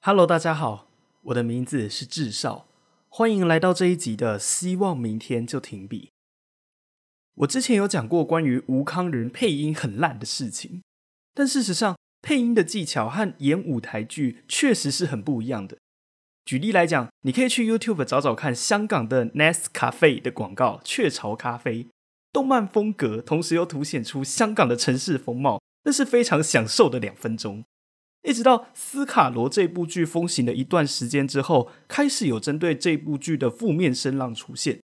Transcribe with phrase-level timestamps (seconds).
[0.00, 0.88] Hello，大家好，
[1.24, 2.66] 我的名字是智少，
[3.10, 6.06] 欢迎来到这一集的《希望明天就停笔》。
[7.34, 10.82] 我之前有讲过关于吴康仁配音很烂的事情，
[11.38, 15.78] 但事实上，配音的技巧和演舞台剧确实是很不一样的。
[16.44, 21.86] 举例来讲，你可以去 YouTube 找找看香港的 Nest Cafe 的广告，雀巢咖啡，
[22.32, 27.62] 动漫风格，同时又凸显出香港的城市风貌，那是非常享受的两分钟。
[28.24, 34.80] 一直到《斯卡罗》这部剧风行了一段时间之后，开始有针对这部剧的负面声浪出现，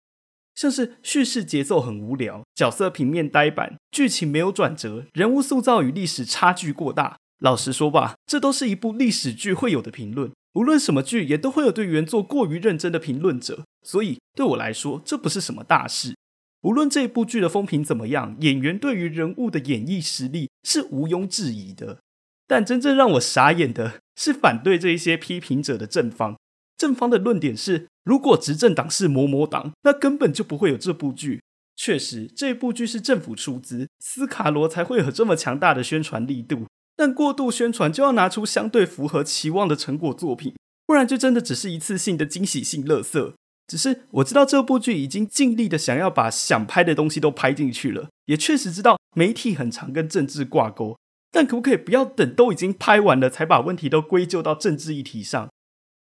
[0.54, 7.16] 像是叙事节奏很无聊、角色平面呆板、剧情没有转折、人物塑造与历史差距过大。
[7.40, 10.30] 老实说吧，这都是一部历史剧会有的评论。
[10.54, 16.14] 无论什么剧，也都会有对原作过于认真的评论者，所以对我来说，这不是什么大事。
[16.62, 21.98] 无论这部剧的风评怎么样，演员对于人物的演绎实力是毋庸置疑的。
[22.46, 26.36] 但真正让我傻眼的是，反对这一些批评者的正方。
[26.78, 31.42] 正方的论点是，如果执政党是某某党，那根本就不会有这部剧。
[31.76, 36.66] 确实，这部剧是政府出资，斯卡罗才会有这么强大的宣传力度。
[36.96, 40.54] 但过度宣传就要拿出相对符合期望的成果作品，
[40.86, 43.34] 不然就真的只是一次性的惊喜性乐色。
[43.66, 50.96] 只是我知道这部剧已经尽力的想要把想拍的东西都拍进去了，也确实知道媒体很常跟政治挂钩。
[51.32, 55.48] 但可不可以不要等都已经拍完了，才把问题都归咎到政治议题上？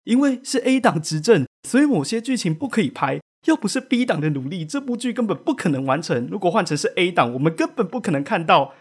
[0.04, 3.20] 因为是 A 党执政，所以某些剧情不可以拍。
[3.46, 6.28] 要不是 B 党的努力，这部剧根本不可能完成。
[6.30, 8.74] 如果换成是 A 党，我们根本不可能看到。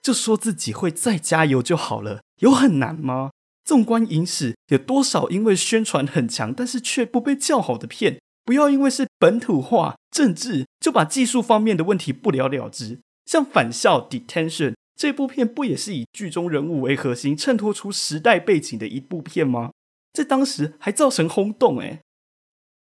[0.00, 3.30] 就说自己会再加油就好了，有很难吗？
[3.64, 8.18] 纵观影史，有多少因为宣传很强，但是却不被叫好的片？
[8.44, 12.98] 不要因为是本土化、政治，就把技术方面的问题不了了之。
[13.26, 14.74] 像返校 （detention）。
[14.96, 19.70] 这部片不也是以剧中人物为核心，衬托出时代背景的一部片吗？
[20.12, 22.00] 在当时还造成轰动诶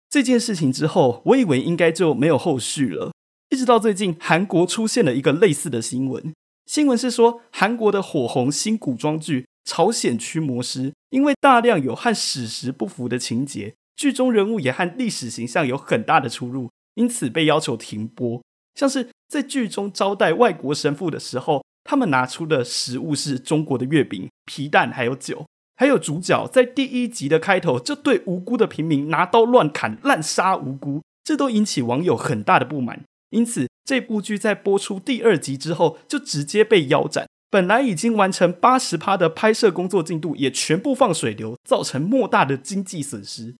[0.08, 3.12] 这件事情之后，我以为应该就没有后续了。
[3.50, 6.34] 一直到最近，韩国出现了一个类似的新闻。
[6.66, 18.42] 新闻是说，韩国的火红新古装剧《朝鲜驱魔师》，因为大量有和史实不符的情节，剧中人物也和历史形象有很大的出入，因此被要求停播。
[18.74, 21.62] 像是在剧中招待外国神父的时候。
[21.84, 25.44] 他们拿出的食物是中国的月饼、皮蛋，还有酒，
[25.82, 33.02] 还有主角在第一集的开头就对无辜的平民拿刀乱砍、滥杀无辜，这都引起网友很大的不满。
[33.30, 43.56] 因此，这部剧在播出第二集之后就直接被腰斩，本来已经完成八十趴的拍摄工作进度也全部放水流，造成莫大的经济损失。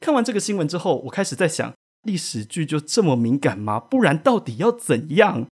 [0.00, 1.72] 看完这个新闻之后，我开始在想：
[2.02, 3.78] 历史剧就这么敏感吗？
[3.78, 5.46] 不然到底要怎样？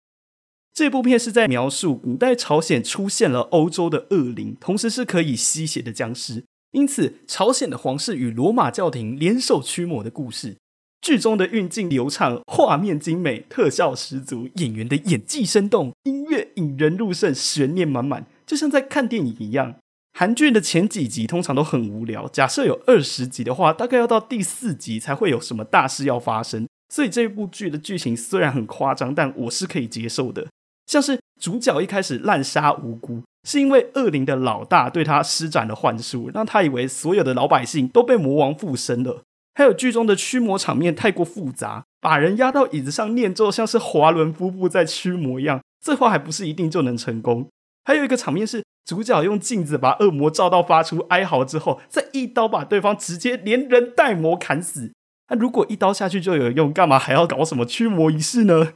[0.79, 10.55] 这部片是在描述古代朝鲜出现了欧洲的恶灵，同时是可以吸血的僵尸，因此朝鲜的皇室与罗马教廷联手驱魔的故事。
[11.01, 19.75] 剧中的运镜流畅，画面精美，特效十足，演员的演技生动，音乐引人入胜，悬念满满，就像在看电影一样。
[20.17, 26.65] 韩剧的前几集通常都很无聊，假设有二十集的话，大概要到第四集才会有什么大事要发生。
[26.87, 30.47] 所以这部剧的剧情虽然很夸张，但我是可以接受的。
[30.89, 39.21] 像是主角一开始滥杀无辜，是因为恶灵的老大对他施展了幻术，让他以为所有的老百姓都被魔王附身了。
[39.53, 47.47] 还有剧中的驱魔场面太过复杂，把人压到椅子上念咒，像是华伦夫妇在驱魔一样，这话还不是一定就能成功。
[47.85, 54.91] 还有一个场面是主角用镜子把恶魔照到发出哀嚎之后，再一刀把对方直接连人带魔砍死。
[55.29, 58.73] 那如果一刀下去就有用，干嘛还要搞什么驱魔仪式呢？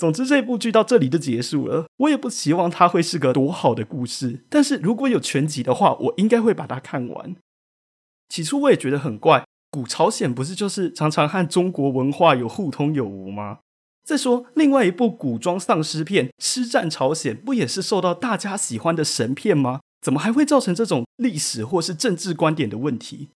[0.00, 1.84] 总之，这部剧到这里就结束了。
[1.98, 7.36] 我也不期望它会是个多好的故事，但是如果有全集的话，我应该会把它看完。
[8.30, 13.58] 起初我也觉得很怪，古朝鲜不是就是常常和中国文化有互通有无吗？
[14.02, 19.80] 再说，另外一部古装丧尸片《师战朝鲜》不也是受到大家喜欢的神片吗？
[20.00, 23.28] 怎么还会造成这种历史或是政治观点的问题？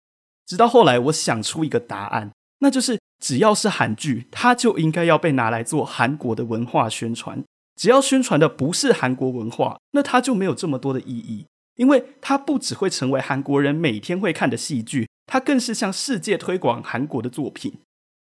[0.46, 2.32] 直到后来，我想出一个答案，
[2.64, 2.98] 那就是。
[3.24, 7.42] 只要是韩剧，它就应该要被拿来做韩国的文化宣传。
[7.78, 11.46] 只要宣传的不是韩国文化，那它就没有这么多的意义，
[11.78, 17.80] 因为它不只会成为韩国人每天会看的戏剧，它更是向世界推广韩国的作品。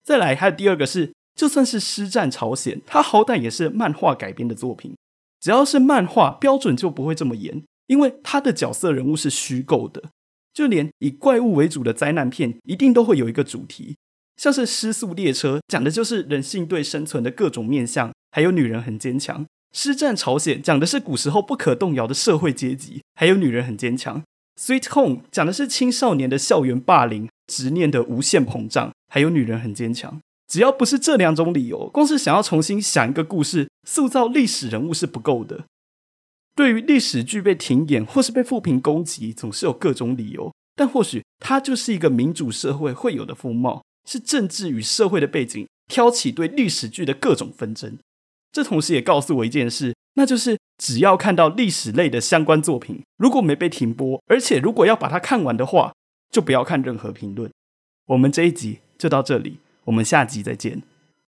[0.04, 4.94] 再来，还有第二个是，就算是《师战朝鲜》，它好歹也是漫画改编的作品。
[5.40, 10.10] 只要是漫画，标准就不会这么严，因为它的角色人物是虚构的。
[10.52, 13.96] 就连以怪物为主的灾难片，一定都会有一个主题，
[14.36, 19.42] 像是《失速列车》讲的就是人性对生存的各种面向，还有女人很坚强；
[19.72, 24.22] 《师战朝鲜》讲的是古时候不可动摇的社会阶级，还有女人很坚强；
[24.60, 30.20] 《Sweet Home》讲的是青少年的校园霸凌、执念的无限膨胀，还有女人很坚强。
[30.48, 35.64] 只要不是这两种理由，光是想要重新想一个故事、塑造历史人物是不够的。
[36.54, 40.52] 对于历史剧被停演或是被负评攻击，总是有各种理由。
[40.76, 47.98] 但或许它就是一个民主社会会有的风貌，是政治与社会的背景挑起对历史剧的各种纷争。
[48.50, 55.94] 这同时也告诉我一件事，那就是只要看到历史类的相关作品，如果没被停播，而且如果要把它看完的话，
[56.30, 57.50] 就不要看任何评论。
[58.06, 59.58] 我们这一集就到这里。
[59.84, 60.82] 我们下集再见。